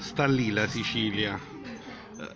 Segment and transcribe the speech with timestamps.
[0.00, 1.38] Sta lì la Sicilia,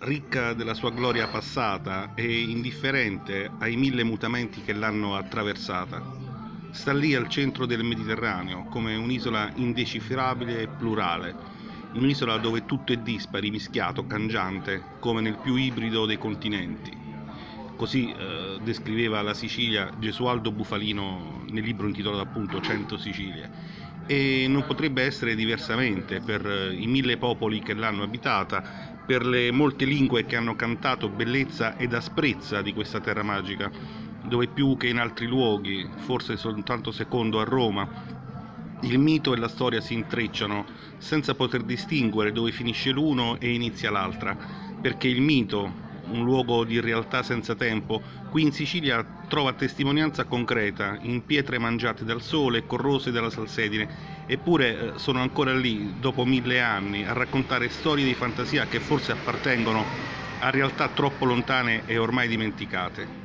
[0.01, 6.01] ricca della sua gloria passata e indifferente ai mille mutamenti che l'hanno attraversata.
[6.71, 11.35] Sta lì al centro del Mediterraneo, come un'isola indecifrabile e plurale,
[11.93, 16.95] un'isola dove tutto è dispari, mischiato, cangiante, come nel più ibrido dei continenti.
[17.75, 23.49] Così eh, descriveva la Sicilia Gesualdo Bufalino nel libro intitolato appunto Cento Sicilie
[24.05, 28.63] e non potrebbe essere diversamente per eh, i mille popoli che l'hanno abitata,
[29.05, 33.71] per le molte lingue che hanno cantato bellezza ed asprezza di questa terra magica,
[34.21, 37.87] dove più che in altri luoghi, forse soltanto secondo a Roma,
[38.81, 40.65] il mito e la storia si intrecciano
[40.97, 44.37] senza poter distinguere dove finisce l'uno e inizia l'altra,
[44.81, 50.97] perché il mito, un luogo di realtà senza tempo, qui in Sicilia trova testimonianza concreta
[51.01, 53.89] in pietre mangiate dal sole e corrose dalla salsedine,
[54.25, 59.11] eppure eh, sono ancora lì, dopo mille anni, a raccontare storie di fantasia che forse
[59.11, 59.85] appartengono
[60.37, 63.24] a realtà troppo lontane e ormai dimenticate.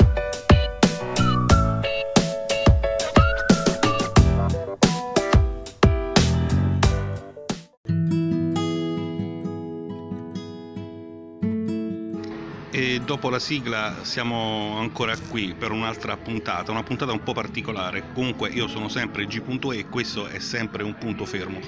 [13.11, 18.05] Dopo la sigla siamo ancora qui per un'altra puntata, una puntata un po' particolare.
[18.13, 21.59] Comunque io sono sempre G.E e questo è sempre un punto fermo.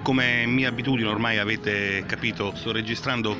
[0.00, 3.36] Come mia abitudine ormai avete capito, sto registrando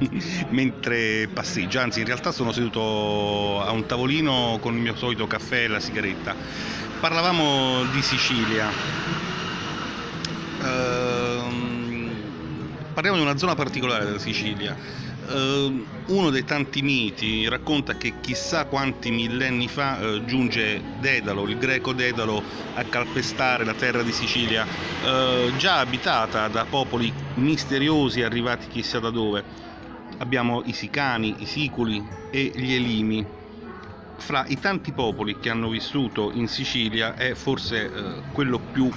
[0.50, 5.64] mentre passeggio, anzi in realtà sono seduto a un tavolino con il mio solito caffè
[5.64, 6.36] e la sigaretta.
[7.00, 8.68] Parlavamo di Sicilia.
[10.62, 12.10] Ehm,
[12.92, 15.10] parliamo di una zona particolare della Sicilia.
[15.24, 21.56] Uh, uno dei tanti miti racconta che chissà quanti millenni fa uh, giunge Dedalo, il
[21.58, 22.42] greco Dedalo,
[22.74, 29.10] a calpestare la terra di Sicilia, uh, già abitata da popoli misteriosi arrivati chissà da
[29.10, 29.44] dove.
[30.18, 33.24] Abbiamo i Sicani, i Siculi e gli Elimi.
[34.16, 37.90] Fra i tanti popoli che hanno vissuto in Sicilia è forse
[38.32, 38.90] quello più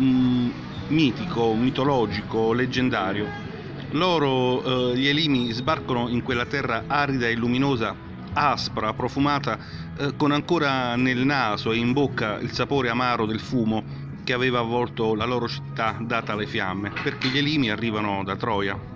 [0.00, 0.50] mm,
[0.88, 3.50] mitico, mitologico, leggendario
[3.92, 7.94] loro, eh, gli Elimi, sbarcano in quella terra arida e luminosa,
[8.34, 9.58] aspra, profumata,
[9.98, 14.60] eh, con ancora nel naso e in bocca il sapore amaro del fumo che aveva
[14.60, 18.90] avvolto la loro città data alle fiamme, perché gli Elimi arrivano da Troia.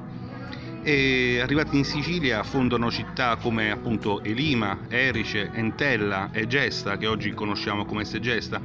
[0.83, 7.35] E arrivati in Sicilia fondano città come appunto Elima, Erice, Entella e Gesta, che oggi
[7.35, 8.61] conosciamo come Segesta,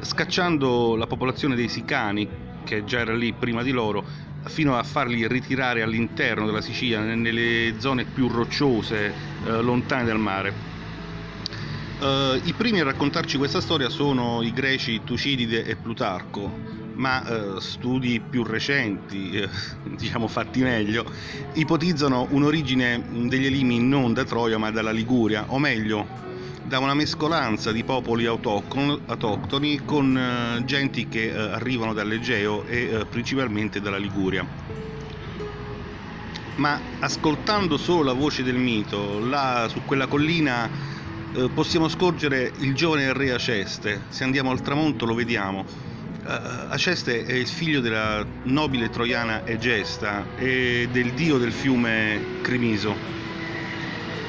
[0.00, 2.28] scacciando la popolazione dei Sicani,
[2.64, 4.04] che già era lì prima di loro,
[4.46, 10.72] fino a farli ritirare all'interno della Sicilia, nelle zone più rocciose, eh, lontane dal mare.
[12.00, 16.52] Uh, I primi a raccontarci questa storia sono i greci Tucidide e Plutarco,
[16.96, 19.48] ma uh, studi più recenti, eh,
[19.96, 21.04] diciamo fatti meglio,
[21.54, 26.33] ipotizzano un'origine degli Elimi non da Troia ma dalla Liguria, o meglio
[26.66, 33.06] da una mescolanza di popoli autoctoni con eh, genti che eh, arrivano dall'Egeo e eh,
[33.06, 34.46] principalmente dalla Liguria.
[36.56, 40.92] Ma ascoltando solo la voce del mito, là su quella collina
[41.52, 44.02] possiamo scorgere il giovane re Aceste.
[44.08, 45.64] Se andiamo al tramonto lo vediamo.
[46.68, 52.94] Aceste è il figlio della nobile troiana Egesta e del dio del fiume Crimiso.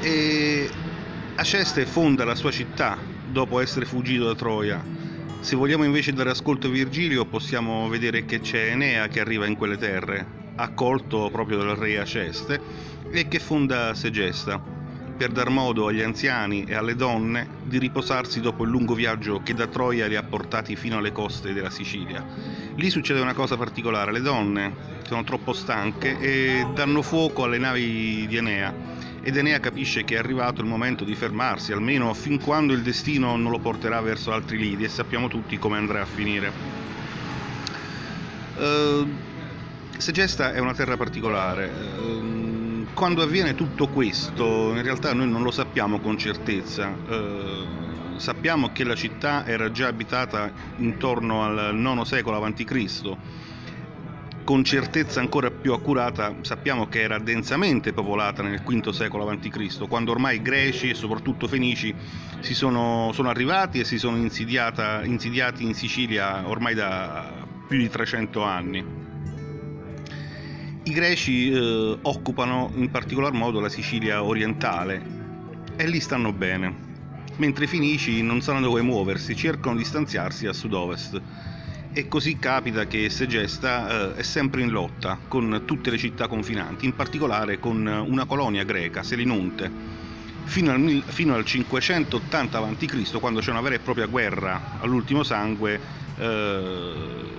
[0.01, 0.67] E
[1.37, 4.81] Aceste fonda la sua città dopo essere fuggito da Troia.
[5.41, 9.57] Se vogliamo invece dare ascolto a Virgilio possiamo vedere che c'è Enea che arriva in
[9.57, 10.25] quelle terre,
[10.55, 12.61] accolto proprio dal re Aceste,
[13.11, 14.61] e che fonda Segesta,
[15.17, 19.53] per dar modo agli anziani e alle donne di riposarsi dopo il lungo viaggio che
[19.53, 22.25] da Troia li ha portati fino alle coste della Sicilia.
[22.77, 24.73] Lì succede una cosa particolare, le donne
[25.05, 28.94] sono troppo stanche e danno fuoco alle navi di Enea
[29.25, 33.35] ed Enea capisce che è arrivato il momento di fermarsi, almeno fin quando il destino
[33.35, 36.51] non lo porterà verso altri lidi e sappiamo tutti come andrà a finire.
[38.55, 39.09] Uh,
[39.97, 41.71] Segesta è una terra particolare.
[41.97, 46.89] Uh, quando avviene tutto questo, in realtà noi non lo sappiamo con certezza.
[46.89, 53.17] Uh, sappiamo che la città era già abitata intorno al IX secolo a.C
[54.45, 60.11] con certezza ancora più accurata sappiamo che era densamente popolata nel V secolo a.C., quando
[60.11, 61.93] ormai greci e soprattutto fenici
[62.41, 68.43] si sono, sono arrivati e si sono insidiati in Sicilia ormai da più di 300
[68.43, 68.85] anni.
[70.83, 75.01] I greci eh, occupano in particolar modo la Sicilia orientale
[75.75, 76.71] e lì stanno bene,
[77.37, 81.21] mentre i fenici non sanno dove muoversi, cercano di distanziarsi a sud-ovest
[81.97, 86.83] e così capita che Segesta eh, è sempre in lotta con tutte le città confinanti,
[86.83, 89.73] in particolare con una colonia greca, Selinunte,
[90.43, 95.81] fino al, fino al 580 a.C., quando c'è una vera e propria guerra all'ultimo sangue,
[96.15, 97.33] eh,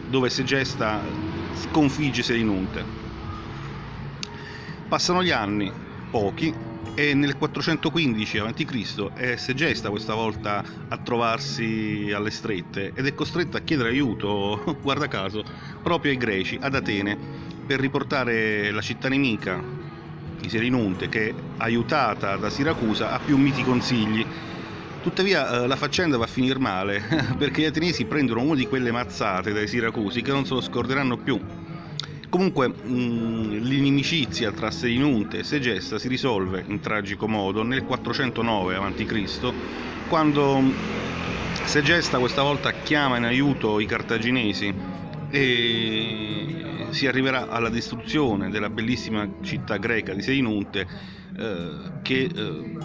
[0.00, 1.12] dove Segesta
[1.50, 2.88] sconfigge Selinunte.
[4.86, 5.70] Passano gli anni,
[6.10, 6.52] pochi,
[6.98, 9.12] e nel 415 a.C.
[9.14, 15.06] è Segesta questa volta a trovarsi alle strette ed è costretta a chiedere aiuto, guarda
[15.06, 15.44] caso,
[15.80, 17.16] proprio ai greci, ad Atene,
[17.64, 19.62] per riportare la città nemica,
[20.40, 24.26] di Selinunte, che aiutata da Siracusa ha più miti consigli.
[25.00, 27.00] Tuttavia eh, la faccenda va a finire male,
[27.38, 31.16] perché gli ateniesi prendono una di quelle mazzate dai siracusi che non se lo scorderanno
[31.16, 31.38] più
[32.28, 39.52] Comunque mh, l'inimicizia tra Seinunte e Segesta si risolve in tragico modo nel 409 a.C.
[40.08, 40.62] quando
[41.64, 44.74] Segesta questa volta chiama in aiuto i cartaginesi
[45.30, 50.86] e si arriverà alla distruzione della bellissima città greca di Seinunte
[51.34, 51.70] eh,
[52.02, 52.78] che eh,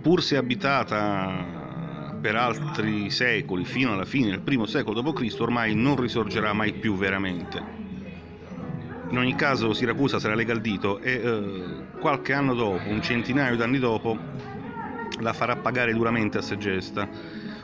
[0.00, 5.40] pur se abitata per altri secoli fino alla fine del primo secolo d.C.
[5.40, 7.80] ormai non risorgerà mai più veramente
[9.12, 13.56] in ogni caso Siracusa la lega al dito e eh, qualche anno dopo, un centinaio
[13.56, 14.18] d'anni dopo,
[15.20, 17.06] la farà pagare duramente a Segesta,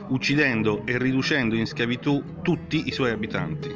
[0.09, 3.75] uccidendo e riducendo in schiavitù tutti i suoi abitanti.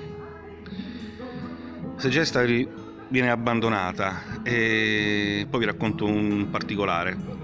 [1.96, 7.42] Segesta viene abbandonata e poi vi racconto un particolare.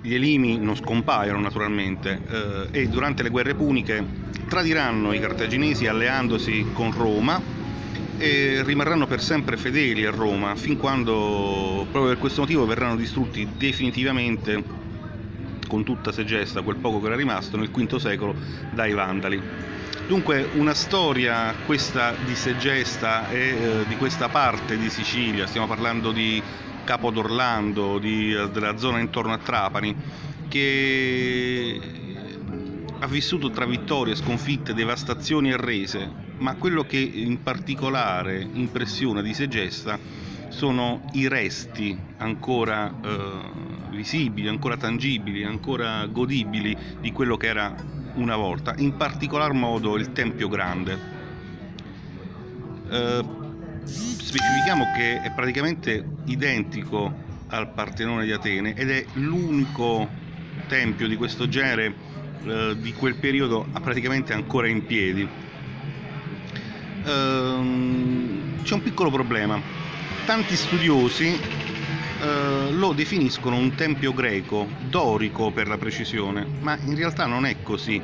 [0.00, 4.04] Gli Elimi non scompaiono naturalmente eh, e durante le guerre puniche
[4.48, 7.61] tradiranno i cartaginesi alleandosi con Roma
[8.22, 13.48] e rimarranno per sempre fedeli a Roma fin quando proprio per questo motivo verranno distrutti
[13.58, 14.62] definitivamente
[15.66, 18.36] con tutta Segesta, quel poco che era rimasto nel V secolo
[18.70, 19.42] dai Vandali.
[20.06, 26.12] Dunque una storia questa di Segesta e eh, di questa parte di Sicilia, stiamo parlando
[26.12, 26.40] di
[26.84, 29.96] Capo d'Orlando, di, eh, della zona intorno a Trapani,
[30.46, 31.80] che
[33.00, 39.34] ha vissuto tra vittorie, sconfitte, devastazioni e rese, ma quello che in particolare impressiona di
[39.34, 39.98] Segesta
[40.48, 43.40] sono i resti ancora eh,
[43.90, 47.74] visibili, ancora tangibili, ancora godibili di quello che era
[48.14, 50.98] una volta, in particolar modo il Tempio Grande.
[52.90, 53.24] Eh,
[53.84, 57.12] specifichiamo che è praticamente identico
[57.48, 60.08] al Partenone di Atene ed è l'unico
[60.68, 61.94] tempio di questo genere
[62.44, 65.28] eh, di quel periodo praticamente ancora in piedi
[67.04, 69.60] ehm, c'è un piccolo problema.
[70.24, 71.38] Tanti studiosi
[72.22, 77.56] eh, lo definiscono un tempio greco, dorico per la precisione, ma in realtà non è
[77.62, 78.00] così.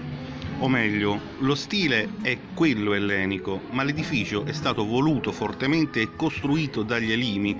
[0.61, 6.83] O meglio, lo stile è quello ellenico, ma l'edificio è stato voluto fortemente e costruito
[6.83, 7.57] dagli Elimi,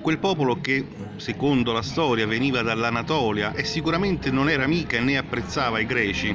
[0.00, 0.84] quel popolo che,
[1.16, 6.34] secondo la storia, veniva dall'Anatolia e sicuramente non era amica né apprezzava i greci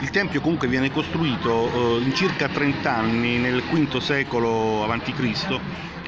[0.00, 5.60] il tempio comunque viene costruito eh, in circa 30 anni, nel V secolo a.C.,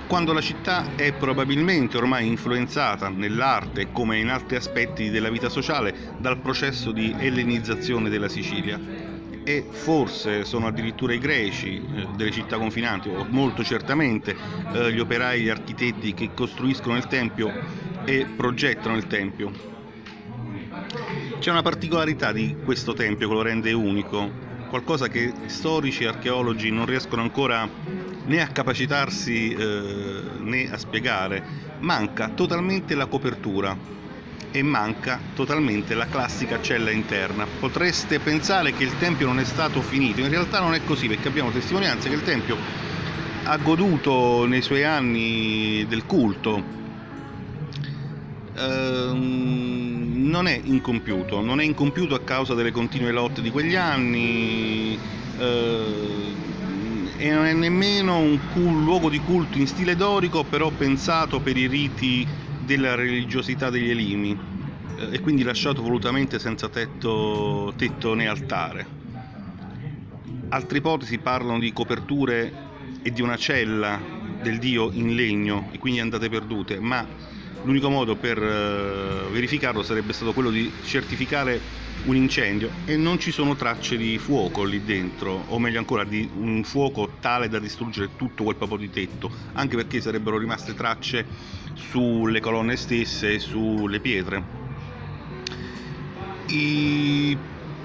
[0.07, 6.15] quando la città è probabilmente ormai influenzata nell'arte come in altri aspetti della vita sociale
[6.19, 8.79] dal processo di ellenizzazione della Sicilia.
[9.45, 14.37] E forse sono addirittura i greci eh, delle città confinanti, o molto certamente
[14.73, 17.53] eh, gli operai e gli architetti che costruiscono il tempio
[18.05, 19.72] e progettano il tempio.
[21.43, 24.31] C'è una particolarità di questo tempio che lo rende unico,
[24.69, 27.69] qualcosa che storici e archeologi non riescono ancora
[28.27, 31.43] né a capacitarsi eh, né a spiegare.
[31.81, 33.77] Manca totalmente la copertura
[34.53, 37.45] e manca totalmente la classica cella interna.
[37.59, 41.27] Potreste pensare che il tempio non è stato finito, in realtà non è così perché
[41.27, 42.57] abbiamo testimonianze che il tempio
[43.43, 46.63] ha goduto nei suoi anni del culto.
[48.55, 49.62] Ehm
[50.23, 55.01] non è incompiuto, non è incompiuto a causa delle continue lotte di quegli anni
[55.35, 56.37] eh,
[57.17, 61.57] e non è nemmeno un cul- luogo di culto in stile dorico, però pensato per
[61.57, 64.39] i riti della religiosità degli Elimi
[64.95, 68.89] eh, e quindi lasciato volutamente senza tetto, tetto né altare.
[70.49, 72.59] Altre ipotesi parlano di coperture
[73.01, 77.09] e di una cella del dio in legno e quindi andate perdute, ma
[77.63, 81.61] l'unico modo per eh, verificarlo sarebbe stato quello di certificare
[82.05, 86.29] un incendio e non ci sono tracce di fuoco lì dentro, o meglio ancora di
[86.35, 91.25] un fuoco tale da distruggere tutto quel popolo di tetto, anche perché sarebbero rimaste tracce
[91.75, 94.61] sulle colonne stesse e sulle pietre.
[96.49, 97.39] I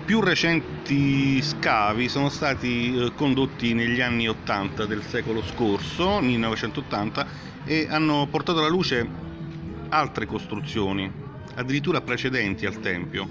[0.03, 7.27] più recenti scavi sono stati eh, condotti negli anni 80 del secolo scorso, 1980,
[7.65, 9.05] e hanno portato alla luce
[9.89, 11.11] altre costruzioni,
[11.55, 13.27] addirittura precedenti al Tempio.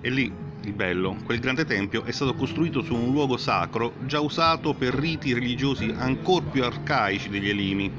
[0.00, 4.20] E lì il bello, quel grande tempio è stato costruito su un luogo sacro già
[4.20, 7.92] usato per riti religiosi ancora più arcaici degli Elimi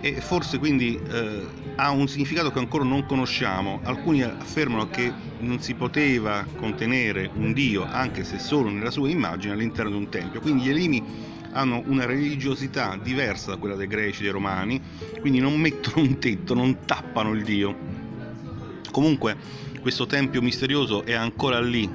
[0.00, 1.46] e forse quindi eh,
[1.76, 3.80] ha un significato che ancora non conosciamo.
[3.82, 9.54] Alcuni affermano che non si poteva contenere un dio, anche se solo nella sua immagine,
[9.54, 10.40] all'interno di un tempio.
[10.40, 11.02] Quindi gli Elimi
[11.58, 14.80] hanno una religiosità diversa da quella dei greci, dei romani,
[15.20, 17.76] quindi non mettono un tetto, non tappano il dio.
[18.92, 19.36] Comunque
[19.80, 21.90] questo tempio misterioso è ancora lì,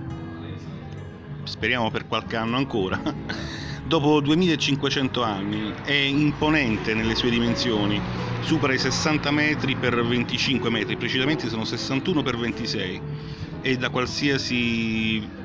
[1.46, 3.02] speriamo per qualche anno ancora.
[3.86, 8.02] Dopo 2500 anni è imponente nelle sue dimensioni,
[8.42, 13.02] supera i 60 metri per 25 metri, precisamente sono 61 per 26
[13.62, 15.43] e da qualsiasi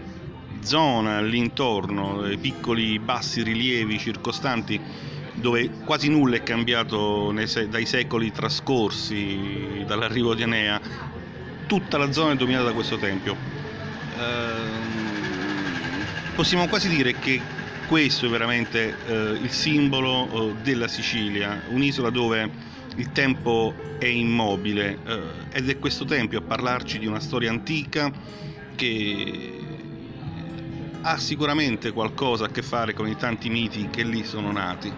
[0.62, 4.80] zona all'intorno, piccoli bassi rilievi circostanti
[5.34, 10.80] dove quasi nulla è cambiato dai secoli trascorsi dall'arrivo di Anea,
[11.66, 13.36] tutta la zona è dominata da questo tempio.
[14.16, 14.76] Eh,
[16.34, 17.40] possiamo quasi dire che
[17.86, 22.50] questo è veramente eh, il simbolo eh, della Sicilia, un'isola dove
[22.96, 25.20] il tempo è immobile eh,
[25.52, 28.12] ed è questo tempio a parlarci di una storia antica
[28.74, 29.67] che
[31.02, 34.92] ha sicuramente qualcosa a che fare con i tanti miti che lì sono nati.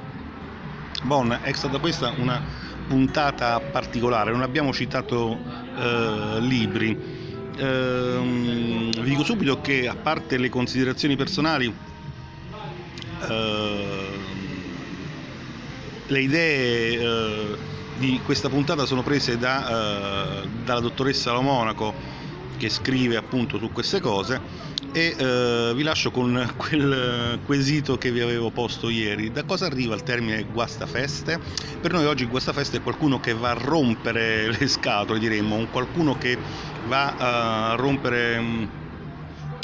[1.02, 2.42] Bon, è stata questa una
[2.87, 5.38] puntata particolare, non abbiamo citato
[5.76, 6.99] eh, libri.
[7.57, 11.73] Eh, vi dico subito che a parte le considerazioni personali,
[13.28, 14.09] eh,
[16.07, 17.57] le idee eh,
[17.99, 21.95] di questa puntata sono prese da, eh, dalla dottoressa Lo Monaco
[22.57, 24.40] che scrive appunto su queste cose
[24.93, 29.31] e eh, vi lascio con quel quesito che vi avevo posto ieri.
[29.31, 31.39] Da cosa arriva il termine guastafeste?
[31.81, 36.19] Per noi oggi guastafeste è qualcuno che va a rompere le scatole, diremmo, un qualcuno
[36.19, 36.37] che
[36.87, 38.65] va a rompere mm,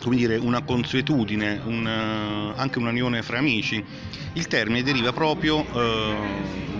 [0.02, 3.85] come dire, una consuetudine, un, eh, anche un'unione fra amici.
[4.35, 6.14] Il termine deriva proprio eh,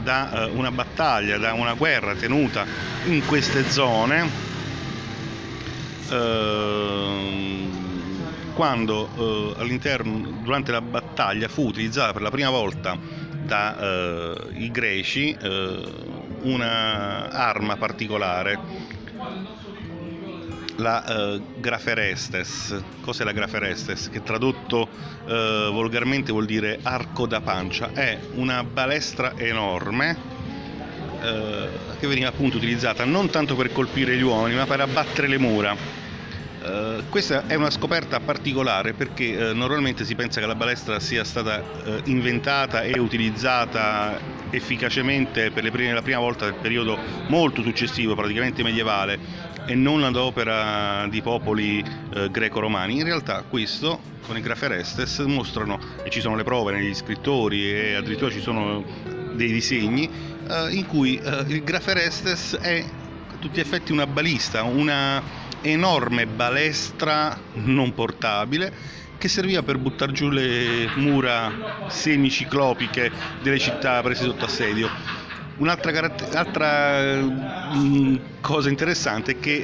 [0.03, 2.65] da eh, una battaglia, da una guerra tenuta
[3.07, 4.45] in queste zone.
[6.09, 7.15] Eh,
[8.56, 12.96] quando eh, all'interno, durante la battaglia fu utilizzata per la prima volta
[13.44, 13.75] dai
[14.56, 15.92] eh, greci eh,
[16.40, 18.58] un'arma particolare,
[20.76, 22.82] la eh, graferestes.
[23.02, 24.08] Cos'è la graferestes?
[24.08, 24.88] Che tradotto
[25.26, 27.90] eh, volgarmente vuol dire arco da pancia.
[27.92, 30.16] È una balestra enorme
[31.20, 35.38] eh, che veniva appunto utilizzata non tanto per colpire gli uomini ma per abbattere le
[35.38, 36.05] mura
[36.66, 41.23] Uh, questa è una scoperta particolare perché uh, normalmente si pensa che la balestra sia
[41.23, 44.18] stata uh, inventata e utilizzata
[44.50, 49.16] efficacemente per prime, la prima volta nel periodo molto successivo, praticamente medievale,
[49.64, 51.85] e non ad opera di popoli
[52.30, 52.96] greco-romani.
[52.96, 57.94] In realtà questo, con i Graferestes, mostrano, e ci sono le prove negli scrittori e
[57.94, 58.85] addirittura ci sono
[59.35, 60.08] dei disegni,
[60.70, 62.85] in cui il Graferestes è
[63.38, 65.23] tutti gli effetti una balista, una
[65.61, 68.73] enorme balestra non portabile
[69.19, 74.90] che serviva per buttare giù le mura semiciclopiche delle città prese sotto assedio.
[75.58, 77.22] Un'altra altra,
[77.72, 79.62] mh, cosa interessante è che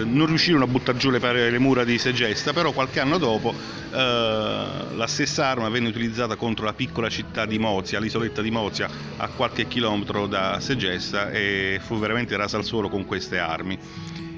[0.00, 3.52] eh, non riuscirono a buttare giù le, le, mura di Segesta, però qualche anno dopo
[3.52, 8.88] eh, la stessa arma venne utilizzata contro la piccola città di Mozia, l'isoletta di Mozia,
[9.18, 13.78] a qualche chilometro da Segesta e fu veramente rasa al suolo con queste armi.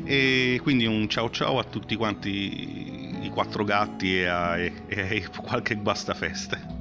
[0.04, 5.24] E quindi un ciao ciao a tutti quanti i quattro gatti e a, e, e
[5.40, 6.79] qualche guastafeste.